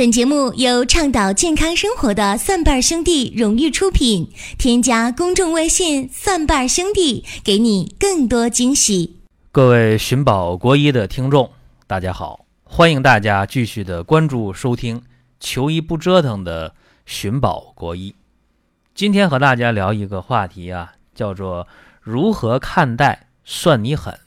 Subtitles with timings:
[0.00, 4.32] 本节目由倡导健康生活的蒜瓣兄弟荣誉出品。
[4.56, 9.18] 添加公众微信“蒜瓣兄弟”，给你更多惊喜。
[9.52, 11.50] 各位寻宝国医的听众，
[11.86, 15.02] 大家好，欢迎大家继续的关注收听
[15.38, 16.74] “求医不折腾”的
[17.04, 18.14] 寻宝国医。
[18.94, 21.68] 今天和大家聊一个话题啊，叫做
[22.00, 24.18] 如何看待算你狠。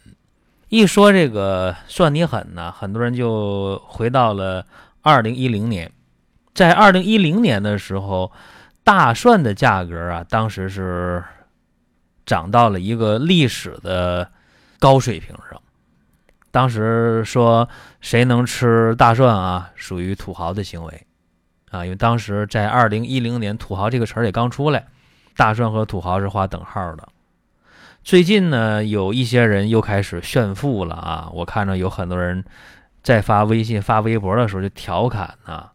[0.70, 4.68] 一说这个算你狠呢，很多人就回到了。
[5.04, 5.92] 二零一零年，
[6.56, 8.32] 在二零一零年的时候，
[8.86, 11.22] 大蒜的价格啊，当时是
[12.26, 14.32] 涨到了一个历史的
[14.80, 15.62] 高水平上。
[16.52, 17.68] 当时说
[18.00, 21.05] 谁能吃大蒜啊，属于土豪的行为
[21.70, 24.85] 啊，因为当时在二零一零年，土豪这个词儿也刚出来，
[25.35, 27.10] 大蒜和土豪是划等号的。
[28.05, 32.46] 最近呢，有一些人又开始炫富了啊，我看着有很多人。
[33.03, 35.71] 在发微信、发微博的时候就调侃啊，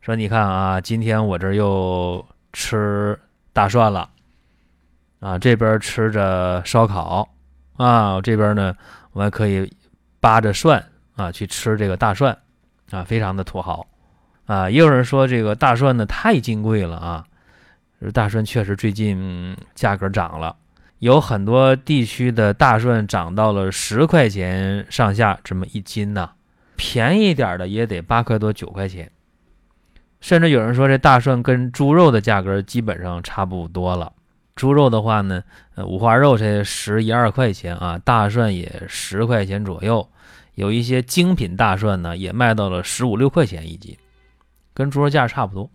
[0.00, 3.16] 说你看啊，今天我这又吃
[3.52, 4.10] 大蒜了，
[5.20, 7.28] 啊，这边吃着烧烤，
[7.76, 8.74] 啊，这边呢
[9.12, 9.72] 我还可以
[10.18, 12.36] 扒着蒜啊去吃这个大蒜，
[12.90, 13.86] 啊，非常的土豪，
[14.46, 17.24] 啊，也有人说这个大蒜呢太金贵了啊，
[18.12, 20.56] 大蒜确实最近价格涨了，
[20.98, 26.28] 有很多地区的大蒜涨到了十块钱上下这么一斤呢。
[26.76, 29.10] 便宜点的也得八块多九块钱，
[30.20, 34.12] 甚至有人说这大蒜跟猪肉的价格基本上差不多了。
[34.54, 35.42] 猪肉的话呢，
[35.86, 40.08] 五花肉才十一二块钱啊，大蒜也十块钱左右。
[40.54, 43.96] 有一些精品大蒜呢，也卖到了十五六块钱一斤，
[44.72, 45.68] 跟猪肉价差不多。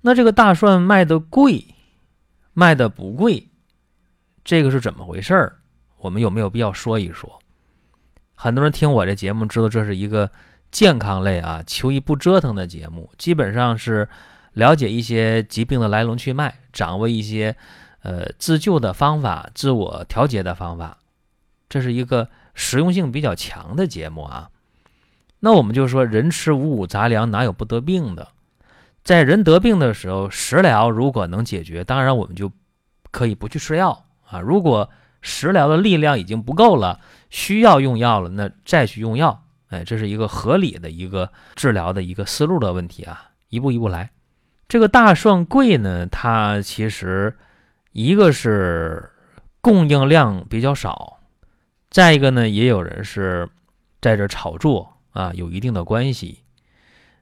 [0.00, 1.64] 那这个大蒜卖的贵，
[2.52, 3.48] 卖的不贵，
[4.44, 5.58] 这个是怎么回事儿？
[5.98, 7.41] 我们有没有必要说一说？
[8.42, 10.28] 很多人听我这节目，知道这是一个
[10.72, 14.08] 健康类啊，求医不折腾的节目，基本上是
[14.54, 17.54] 了解一些疾病的来龙去脉，掌握一些
[18.02, 20.98] 呃自救的方法、自我调节的方法，
[21.68, 24.50] 这是一个实用性比较强的节目啊。
[25.38, 28.26] 那我们就说，人吃五谷杂粮，哪有不得病的？
[29.04, 32.50] 在人得病的时候，食疗如果能解决，当然我们就
[33.12, 34.40] 可以不去吃药啊。
[34.40, 34.90] 如果
[35.20, 36.98] 食疗的力量已经不够了，
[37.32, 44.10] 需要用药了，那再去用药，哎，这是一个合理的一个治疗的一个思路的问题啊，一步一步来。
[44.68, 47.34] 这个大蒜贵呢，它其实
[47.92, 49.10] 一个是
[49.62, 51.20] 供应量比较少，
[51.90, 53.48] 再一个呢，也有人是
[54.02, 56.40] 在这炒作啊，有一定的关系。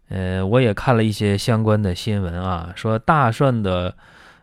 [0.09, 3.97] 呃，我也看了一些相关的新闻啊，说大蒜的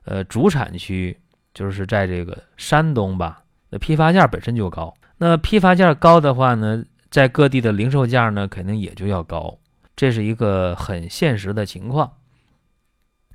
[0.06, 1.20] 呃主产区
[1.54, 4.94] 就是在这个山东吧，那批发价本身就高。
[5.20, 9.58] 那批发价高的话呢，在各地的零售价呢，肯定也就要高，
[9.96, 12.14] 这是一个很现实的情况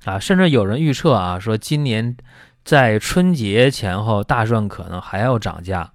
[0.05, 0.17] 啊。
[0.17, 2.15] 甚至有人预测啊，说今年
[2.63, 5.91] 在春节前后，大蒜可能还要涨价，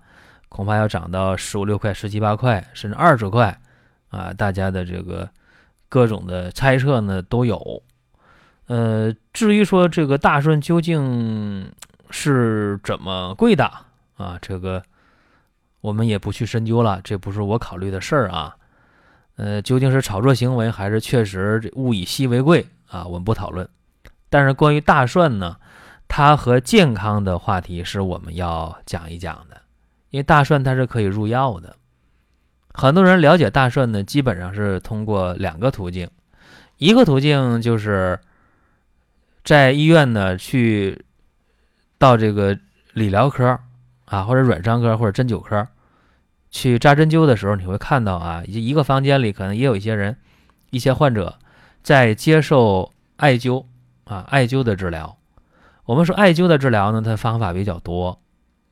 [0.50, 3.58] 恐怕要涨到十五六块、十七八块，甚至二十块
[4.10, 4.30] 啊。
[4.34, 5.26] 大家的这个
[5.88, 7.82] 各种的猜测呢都有。
[8.66, 11.72] 呃，至于说这个大蒜究竟
[12.10, 13.64] 是怎么贵的
[14.18, 14.82] 啊，这个。
[15.88, 18.54] 我们也不去深究了，这不是我考虑的事儿啊。
[19.36, 23.06] 呃，究竟是炒作行为，还是确实物以稀为贵啊？
[23.06, 23.66] 我们不讨论。
[24.28, 25.56] 但是关于大蒜呢，
[26.06, 29.62] 它和健康的话题是我们要讲一讲的，
[30.10, 31.74] 因为大蒜它是可以入药的。
[32.74, 36.10] 很多人了解大蒜呢，基本上是通过两个途径，
[36.76, 38.20] 一个途径就是
[39.42, 41.02] 在医院呢去
[41.96, 42.58] 到这个
[42.92, 43.58] 理疗科。
[44.10, 45.68] 啊，或者软伤科或者针灸科，
[46.50, 50.16] 去扎针灸的时候，你会看到啊，一个房间里可能也有一些人，
[50.70, 51.38] 一些患者
[51.82, 53.64] 在接受艾灸
[54.04, 55.16] 啊，艾灸的治疗。
[55.84, 58.20] 我们说艾灸的治疗呢，它方法比较多，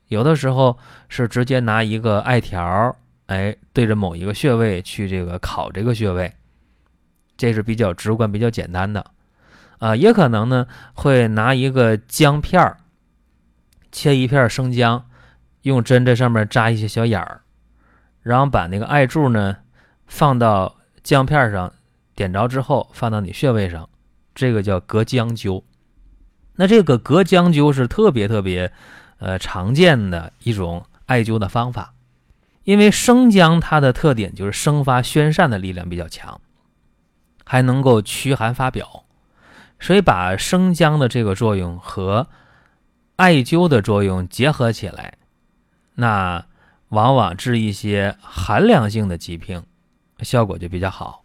[0.07, 0.77] 有的时候
[1.09, 2.95] 是直接拿一个艾条，
[3.27, 6.33] 哎，对着某一个穴位去这个烤这个穴位，
[7.37, 9.05] 这是比较直观、比较简单的。
[9.79, 12.77] 啊，也可能呢会拿一个姜片儿，
[13.91, 15.05] 切一片生姜。
[15.63, 17.41] 用针在上面扎一些小眼儿，
[18.27, 19.55] 然后把那个艾柱呢
[20.05, 21.71] 放到姜片上，
[22.13, 23.87] 点着之后放到你穴位上，
[24.35, 25.63] 这个叫隔姜灸。
[26.57, 28.73] 那这个隔姜灸是特别特别
[29.19, 31.93] 呃常见的一种艾灸的方法，
[32.65, 36.41] 因为生姜它的特点就是生发宣散的力量比较强，
[37.45, 39.05] 还能够驱寒发表，
[39.79, 42.27] 所以把生姜的这个作用和
[43.15, 45.13] 艾灸的作用结合起来。
[45.95, 46.45] 那
[46.89, 49.63] 往往治一些寒凉性的疾病，
[50.19, 51.23] 效果就比较好。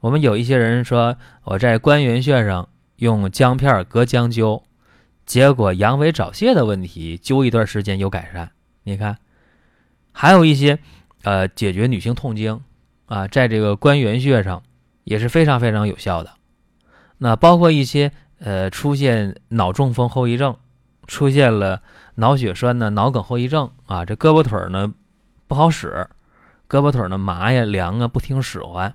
[0.00, 4.62] 我们有一些人说我在关元穴上用姜片隔姜灸，
[5.24, 8.52] 结果阳痿早泄的问题灸一段时间有改善。
[8.84, 9.18] 你看，
[10.12, 10.78] 还有一些
[11.22, 12.60] 呃解决女性痛经
[13.06, 14.62] 啊，在这个关元穴上
[15.02, 16.34] 也是非常非常有效的。
[17.18, 20.56] 那包括一些呃出现脑中风后遗症，
[21.06, 21.82] 出现了
[22.16, 24.92] 脑血栓呢、脑梗后遗症啊，这胳膊腿呢
[25.46, 26.08] 不好使，
[26.68, 28.94] 胳膊腿呢麻呀、凉啊，不听使唤。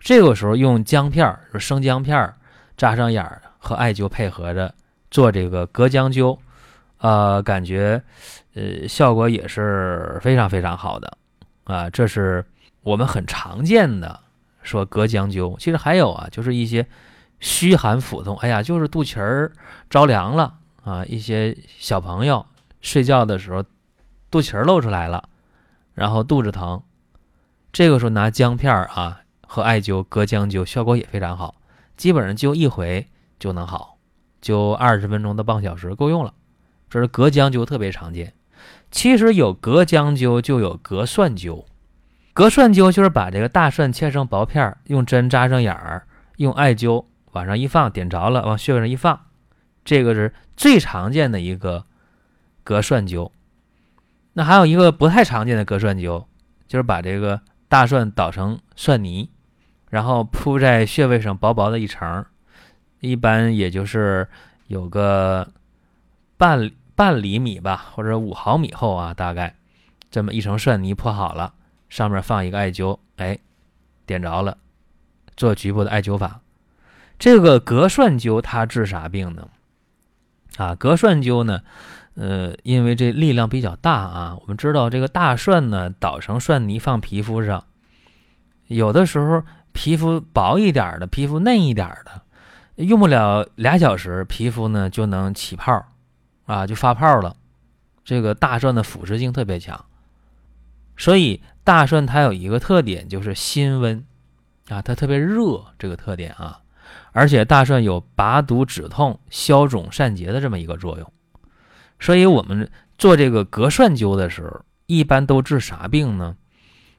[0.00, 2.36] 这个时候用姜片儿，生姜片儿
[2.76, 4.72] 扎上眼儿和艾灸配合着
[5.10, 6.38] 做这个隔姜灸，
[6.98, 8.00] 呃，感觉
[8.54, 11.18] 呃效果也是非常非常好的
[11.64, 11.90] 啊。
[11.90, 12.44] 这是
[12.82, 14.20] 我们很常见的
[14.62, 15.58] 说隔姜灸。
[15.58, 16.86] 其实还有啊，就是一些
[17.40, 19.50] 虚寒腹痛，哎呀，就是肚脐儿
[19.90, 20.54] 着凉了
[20.88, 21.04] 啊。
[21.04, 22.46] 一些小朋友
[22.80, 23.64] 睡觉的时候
[24.30, 25.28] 肚脐儿露出来了，
[25.94, 26.82] 然后肚子疼，
[27.72, 29.22] 这个时候拿姜片儿啊。
[29.50, 31.54] 和艾灸、隔姜灸效果也非常好，
[31.96, 33.08] 基本上灸一回
[33.38, 33.96] 就能好，
[34.42, 36.34] 灸二十分钟到半小时够用了。
[36.90, 38.34] 这是隔姜灸特别常见。
[38.90, 41.64] 其实有隔姜灸就有隔蒜灸，
[42.34, 46.06] 隔蒜灸就是把这个大蒜切成薄片儿，用针扎上眼儿，
[46.36, 49.18] 用艾灸往上一放，点着了往穴位上一放，
[49.88, 51.82] 这个是最常见的一个
[52.62, 53.30] 隔蒜灸。
[54.34, 56.26] 那还有一个不太常见的隔蒜灸，
[56.66, 59.30] 就是把这个大蒜捣成蒜泥。
[59.88, 62.26] 然后铺在穴位上薄薄的一层，
[63.00, 64.28] 一般也就是
[64.66, 65.50] 有个
[66.36, 69.56] 半半厘米吧，或者五毫米厚啊，大概
[70.10, 71.54] 这么一层蒜泥铺好了，
[71.88, 73.38] 上面放一个艾灸，哎，
[74.04, 74.58] 点着了，
[75.34, 76.42] 做局部的艾灸法。
[77.18, 79.48] 这个隔蒜灸它治啥病呢？
[80.58, 81.62] 啊，隔蒜灸呢，
[82.14, 87.64] 呃，因为这力量比较大啊，我们知道这个大蒜呢捣成蒜泥放皮肤上，
[88.66, 89.42] 有的时候。
[89.70, 92.22] 皮肤薄一点的，皮肤嫩一点的，
[92.82, 95.84] 用不了俩小时，皮肤呢就能起泡，
[96.46, 97.36] 啊，就发泡了。
[98.02, 99.84] 这个大蒜的腐蚀性特别强，
[100.96, 104.04] 所以大蒜它有一个特点，就是辛温，
[104.68, 106.58] 啊，它特别热这个特点啊。
[107.18, 111.12] 而且大蒜有拔毒止痛、消肿散结的这么一个作用，
[111.98, 116.36] 所以我们做这个隔蒜灸的时候，一般都治啥病呢？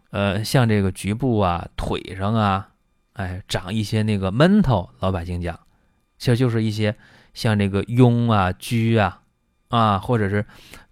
[0.09, 2.67] 呃，像这个局部啊、腿上啊，
[3.13, 5.57] 哎，长一些那个闷头，老百姓讲，
[6.17, 6.97] 其实就是一些
[7.33, 9.21] 像这个痈啊、疽啊，
[9.69, 10.45] 啊，或者是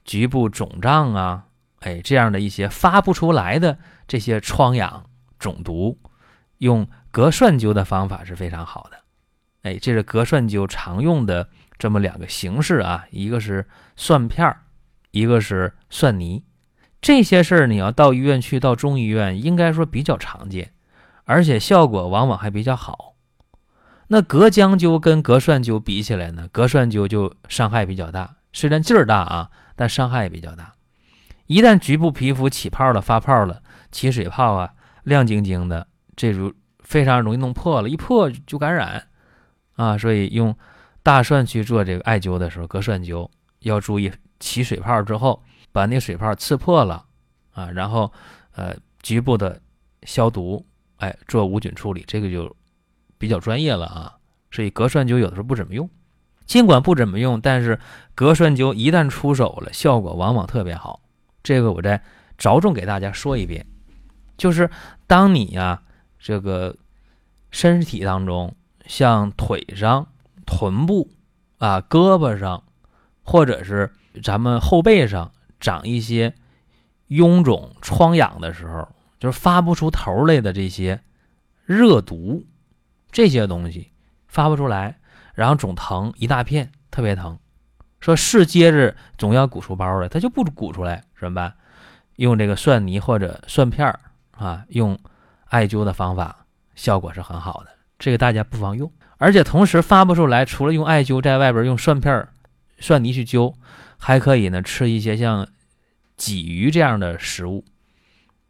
[0.05, 1.47] 局部肿胀啊，
[1.81, 3.77] 哎，这样的一些发不出来的
[4.07, 5.03] 这些疮疡、
[5.37, 5.99] 肿毒，
[6.59, 8.96] 用隔蒜灸的方法是非常好的。
[9.67, 13.67] 哎，这是隔蒜灸常用的这么两个形式啊，一个是
[13.97, 14.61] 蒜片儿，
[15.11, 16.45] 一个是蒜泥。
[17.01, 20.71] 这些事儿你要到医院去，到中医院应该说比较常见，
[21.25, 23.15] 而且效果往往还比较好。
[24.07, 30.75] 那隔姜灸跟隔蒜灸比起来呢，隔蒜灸就伤害比较大，虽然劲儿大啊，但伤害也比较大。
[31.47, 33.61] 一旦局部皮肤起泡了、发泡了、
[33.91, 34.71] 起水泡啊，
[35.03, 39.07] 亮晶晶的，这如非常容易弄破了，一破就感染
[39.77, 39.97] 啊。
[39.97, 40.53] 所以用
[41.01, 43.29] 大蒜去做这个艾灸的时候，隔蒜灸
[43.61, 45.41] 要注意起水泡之后。
[45.69, 47.05] 把那水泡刺破了
[47.51, 48.11] 啊，然后
[48.55, 49.61] 呃局部的
[50.03, 50.65] 消毒，
[50.95, 52.55] 哎，做无菌处理，这个就
[53.19, 54.17] 比较专业了啊。
[54.49, 55.87] 所以隔蒜灸有的时候不怎么用，
[56.47, 57.79] 尽管不怎么用，但是
[58.15, 60.99] 隔蒜灸一旦出手了，效果往往特别好。
[61.43, 62.01] 这个我再
[62.39, 63.63] 着重给大家说一遍，
[64.35, 64.67] 就是
[65.05, 65.83] 当你呀
[66.17, 66.75] 这个
[67.51, 68.55] 身体当中，
[68.87, 70.07] 像腿上、
[70.45, 71.09] 臀部
[71.59, 72.63] 啊、胳膊上，
[73.23, 75.31] 或者是咱们后背上。
[75.59, 76.35] 长一些
[77.09, 78.87] 臃肿疮疡的时候，
[79.19, 81.01] 就是发不出头来的这些
[81.65, 82.45] 热毒，
[83.11, 83.91] 这些东西
[84.27, 84.99] 发不出来，
[85.33, 87.39] 然后总疼一大片，特别疼。
[87.99, 91.55] 说是接着总要鼓出包来，它就不鼓出来，怎么办？
[92.17, 93.99] 用这个蒜泥或者蒜片儿
[94.37, 94.99] 啊，用
[95.45, 97.71] 艾灸的方法，效果是很好的。
[97.99, 98.91] 这个大家不妨用。
[99.17, 102.29] 而且同时发不出来，除了用艾灸，在外边用蒜片儿、
[102.79, 103.53] 蒜泥去灸。
[103.99, 105.47] 还可以呢，吃一些像
[106.19, 107.65] 鲫鱼这样的食物，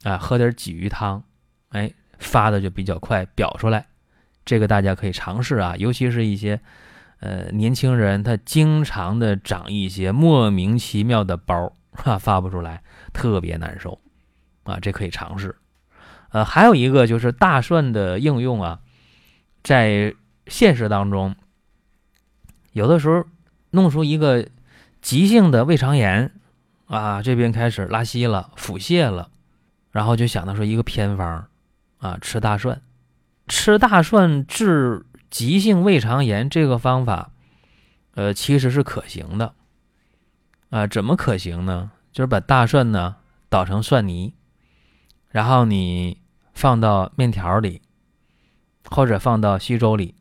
[0.04, 1.24] 啊，喝点鲫鱼汤，
[1.70, 1.90] 哎，
[2.20, 3.88] 发的就比较快，表出来。
[4.44, 6.60] 这个大家可以尝试啊，尤其是一些
[7.22, 13.98] 呃年轻人，他经常的长一些莫名其妙的包，哈，发不出来，特别难受，
[14.64, 15.56] 啊，这可以尝试。
[16.32, 18.82] 呃，还有一个就是大蒜的应用啊，
[19.68, 21.36] 在现实当中，
[22.72, 23.26] 有的时候
[23.72, 24.48] 弄出一个。
[25.00, 26.32] 急性的胃肠炎，
[26.88, 29.30] 啊，这边开始拉稀了、腹泻了，
[29.92, 31.48] 然后就想到说一个偏方，
[32.00, 32.82] 啊，吃大蒜，
[33.48, 37.32] 吃大蒜治急性胃肠炎这个方法，
[38.16, 39.54] 呃，其实是可行的。
[40.72, 41.92] 啊，怎么可行呢？
[42.12, 44.34] 就是把大蒜呢捣成蒜泥，
[45.30, 46.20] 然后你
[46.54, 47.82] 放到面条里，
[48.90, 50.16] 或者放到稀粥里，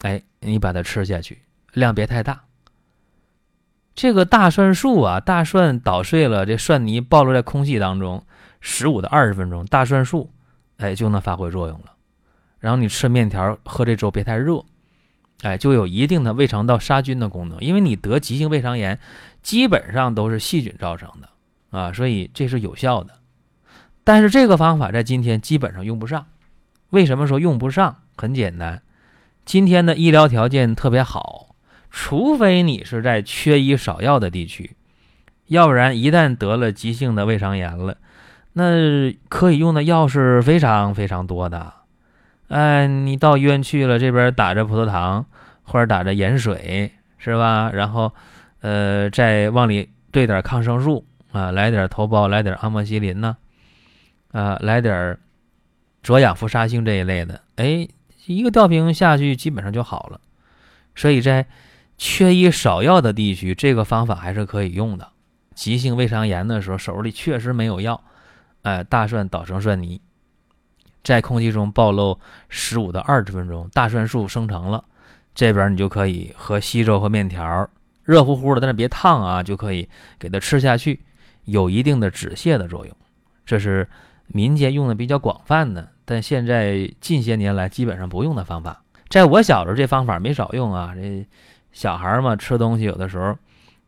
[0.00, 1.42] 哎，你把它吃下去，
[1.72, 2.42] 量别太大。
[3.94, 8.22] 这个大蒜素啊，大蒜捣碎了，这蒜泥暴露在空气当中，
[8.60, 10.30] 十五到二十分钟，大蒜素
[10.76, 11.94] 哎就能发挥作用了。
[12.58, 14.62] 然后你吃面条喝这粥别太热，
[15.42, 17.58] 哎，就有一定的胃肠道杀菌的功能。
[17.60, 18.98] 因为你得急性胃肠炎，
[19.42, 23.14] 基本上都是细菌造成的啊，所以这是有效的。
[24.04, 26.26] 但是这个方法在今天基本上用不上。
[26.96, 27.96] 为什么说用不上？
[28.16, 28.80] 很简单，
[29.44, 31.54] 今天的医疗条件特别好。
[31.90, 34.74] 除非你是在缺医少药的地区，
[35.48, 37.98] 要不然一旦得了急性的胃肠炎了，
[38.54, 41.70] 那可以用的药是非常非常多的。
[42.48, 45.26] 哎，你到医院去了，这边打着葡萄糖
[45.64, 47.70] 或者打着盐水，是吧？
[47.74, 48.10] 然后，
[48.62, 53.36] 呃，再往里兑点抗生素啊，来点头孢，来点阿莫西林呢，
[54.32, 55.18] 啊，来点
[56.06, 57.88] 左氧氟沙星这一类的，哎，
[58.26, 60.20] 一个吊瓶下去基本上就好了。
[60.94, 61.44] 所以在
[61.98, 65.08] 缺医少药的地区，这个方法还是可以用的。
[65.56, 68.00] 急性胃肠炎的时候，手里确实没有药，
[68.62, 70.00] 哎，大蒜捣成蒜泥，
[71.02, 72.16] 在空气中暴露
[72.48, 74.84] 十五到二十分钟，大蒜素生成了，
[75.34, 77.68] 这边你就可以和稀粥和面条，
[78.04, 79.88] 热乎乎的，但是别烫啊，就可以
[80.20, 81.04] 给它吃下去，
[81.46, 82.96] 有一定的止泻的作用。
[83.44, 83.88] 这是
[84.28, 88.82] 民间用的比较广泛的，但现在近些年来基本上不用的方法。
[89.08, 91.26] 在我小时候，这方法没少用啊，这。
[91.72, 93.36] 小孩嘛，吃东西有的时候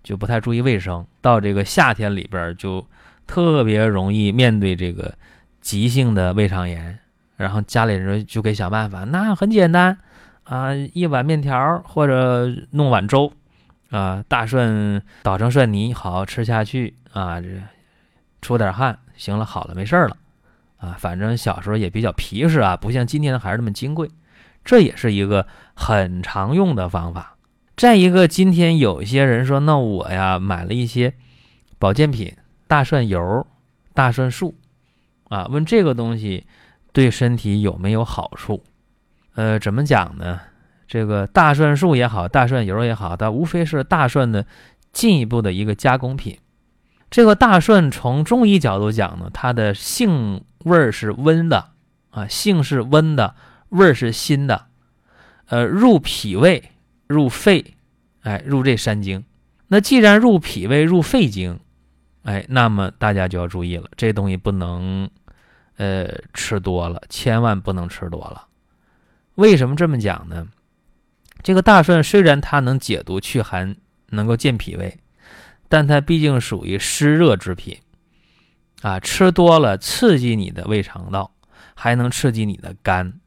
[0.03, 2.87] 就不太注意卫生，到这个夏天里边就
[3.27, 5.15] 特别容易面对这个
[5.63, 6.99] 急性的胃肠炎，
[7.39, 9.97] 然后家里人就给想办法，那很简单
[10.45, 13.33] 啊，一碗面条或者弄碗粥
[13.89, 17.49] 啊，大蒜捣成蒜泥，好好吃下去啊，这
[18.43, 20.15] 出点汗，行了，好了，没事了
[20.79, 24.11] 啊，反正小时候也比较皮实啊，不像今天的孩子那么金贵，
[24.65, 27.37] 这也是一个很常用的方法。
[27.77, 31.15] 再一个，今天有些人说，那我呀买了一些
[31.79, 33.47] 保健品，大蒜油、
[33.95, 34.57] 大蒜素，
[35.29, 36.47] 啊，问这个东西
[36.93, 38.65] 对身体有没有好处？
[39.35, 40.41] 呃，怎么讲呢？
[40.89, 44.45] 这个大蒜素也好，大蒜油也好，它无非是大蒜的
[44.93, 46.39] 进一步的一个加工品。
[47.11, 51.71] 这个大蒜从中医角度讲呢，它的性味儿是温的，
[52.11, 53.35] 啊，性是温的，
[53.71, 54.67] 味儿是辛的，
[55.47, 56.71] 呃，入脾胃。
[57.09, 57.75] 入肺，
[58.21, 59.25] 哎，入这三经。
[59.69, 61.59] 那既然入脾胃、入肺经，
[62.23, 65.09] 哎，那么大家就要注意了，这东西不能，
[65.79, 68.47] 呃，吃多了，千万不能吃多了。
[69.37, 70.49] 为什么这么讲呢？
[71.43, 73.75] 这个大蒜虽然它能解毒祛寒，
[74.11, 74.99] 能够健脾胃，
[75.67, 77.79] 但它毕竟属于湿热之品，
[78.83, 81.33] 啊，吃多了刺激你的胃肠道，
[81.75, 83.21] 还能刺激你的肝，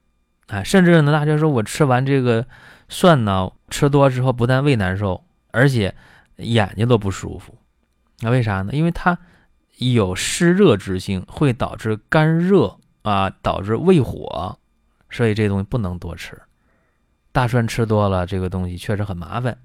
[0.48, 2.46] 啊，甚至呢，大家说我吃完这个。
[2.94, 5.96] 蒜呢，吃多之后不但胃难受，而且
[6.36, 7.58] 眼睛都不舒服。
[8.20, 8.74] 那为啥呢？
[8.74, 9.18] 因为它
[9.78, 14.60] 有湿热之性，会导致肝热啊，导致胃火，
[15.10, 16.38] 所以这东西不能多吃。
[17.32, 19.58] 大蒜吃多了，这个东西确实很麻烦，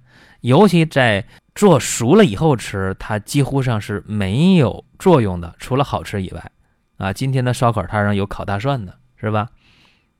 [0.43, 1.27] 尤其在
[1.57, 6.53] 做熟了以后吃，它几乎上是没有作用的，除了好吃以外。
[6.99, 9.49] 啊，今天的烧烤摊上有烤大蒜的，是吧？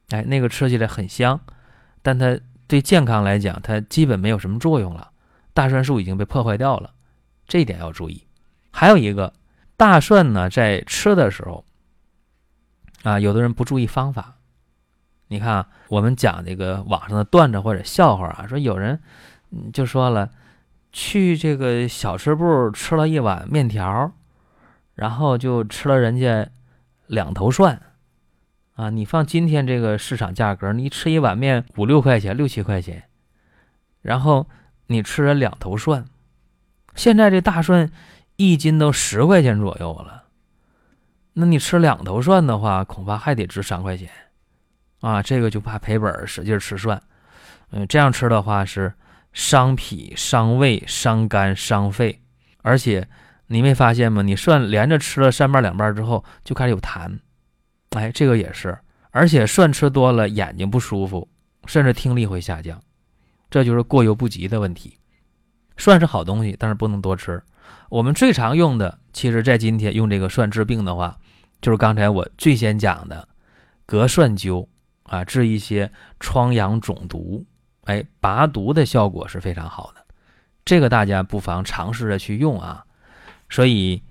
[0.09, 1.41] 哎，那个吃起来很香，
[2.03, 2.37] 但它。
[2.69, 5.13] 对健康来讲，它基本没有什么作用了。
[5.55, 6.91] 大蒜素已经被破坏掉了，
[7.47, 8.27] 这一点要注意。
[8.73, 9.33] 还有一个，
[9.77, 11.65] 大蒜呢，在吃的时候，
[13.05, 14.35] 啊，有的人不注意方法。
[15.29, 19.01] 你看，我们讲这个网上的段子或者笑话啊，说有人
[19.73, 20.29] 就说了，
[20.99, 24.11] 去这个小吃部吃了一碗面条，
[24.95, 26.49] 然后就吃了人家
[27.07, 27.79] 两头蒜。
[28.77, 33.05] 啊，你放今天这个市场价格，你吃一碗面五六块钱、六七块钱，
[34.01, 34.49] 然后
[34.87, 36.07] 你吃了两头蒜，
[36.95, 37.93] 现在这大蒜
[38.37, 40.25] 一斤都十块钱左右了，
[41.35, 44.09] 那你吃两头蒜的话，恐怕还得值三块钱，
[45.01, 47.03] 啊，这个就怕赔本，使劲吃蒜，
[47.73, 48.95] 嗯，这样吃的话是
[49.37, 52.23] 伤脾、伤胃、伤肝、伤肺，
[52.63, 53.07] 而且
[53.49, 54.23] 你没发现吗？
[54.23, 57.19] 你蒜连着吃了三瓣两瓣之后，就开始有痰。
[57.91, 58.77] 哎，这个也是，
[59.11, 61.29] 而且蒜吃多了眼睛不舒服，
[61.67, 62.83] 甚至听力会下降，
[63.51, 64.97] 这就是过犹不及的问题。
[65.77, 67.41] 蒜是好东西，但是不能多吃。
[67.91, 71.15] 我们最常用的，其实在今天用这个蒜治病的话，
[71.61, 73.29] 就是刚才我最先讲的
[73.85, 74.67] 隔蒜灸
[75.03, 77.45] 啊，治一些疮疡肿毒，
[77.87, 80.05] 哎，拔毒的效果是非常好的。
[80.65, 82.85] 这个大家不妨尝试着去用啊。
[83.49, 84.03] 所以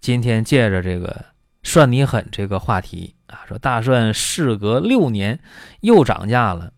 [0.00, 1.24] 今天借着这个
[1.62, 5.38] 蒜你狠这个话题啊，说大蒜事隔六年
[5.80, 6.72] 又涨价了，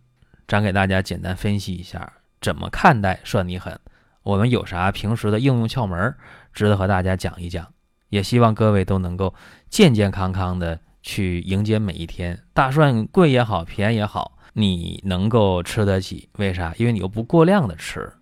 [0.47, 3.79] 咱给大家简单分析一下怎么看待蒜你狠，
[4.23, 6.15] 我们有啥平时的应用窍门
[6.55, 7.67] 值得和大家讲一讲。
[8.09, 9.35] 也希望各位都能够
[9.69, 12.43] 健健康康的去迎接每一天。
[12.55, 16.75] 大蒜贵也好，便宜也好，你能够吃得起，为啥？
[16.79, 18.13] 因为你又不过量的吃。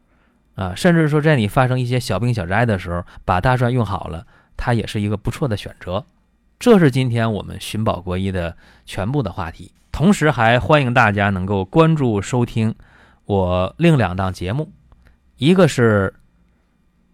[0.55, 4.27] 啊，甚至说在你发生一些小病小灾的时候，把大蒜用好了，
[4.57, 6.05] 它也是一个不错的选择。
[6.59, 9.73] 这是今天我们寻宝国医的全部的话题。
[9.93, 12.75] 同时，还欢迎大家能够关注收听
[13.25, 14.71] 我另两档节目，
[15.37, 16.15] 一个是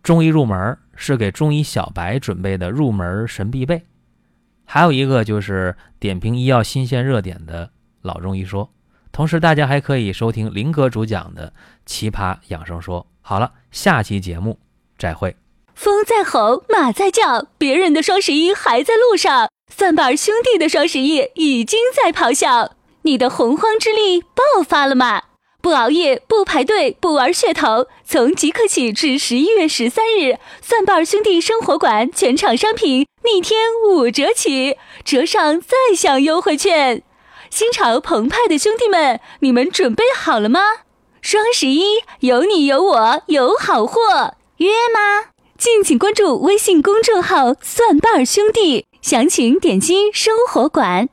[0.03, 3.79] 中医入门，是给中医小白准备的入门神必备；
[4.65, 7.71] 还有一个就是点评医药新鲜热点的
[8.03, 8.71] 老中医说。
[9.13, 11.53] 同时，大家还可以收听林哥主讲的
[11.85, 13.07] 奇葩养生说。
[13.21, 14.59] 好了，下期节目
[14.99, 15.37] 再会。
[15.75, 22.73] 风在吼，马在叫，别人的双十一还在路上，蒜瓣兄弟的双十一已经在咆哮。
[23.03, 25.23] 你的洪荒之力爆发了吗？
[25.61, 37.03] 不熬夜，不排队，不玩噱头，从即刻起至十一月十三日，蒜瓣兄弟生活馆全场商品逆天五折起，折上再享优惠券。
[37.53, 40.61] 心潮澎湃的兄弟们，你们准备好了吗？
[41.21, 45.33] 双十一有你有我有好货，约吗？
[45.59, 51.11] 敬请关注微信公众号“蒜瓣兄弟”，详情点击生活馆。